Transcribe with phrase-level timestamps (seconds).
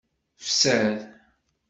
[0.45, 0.87] Fser.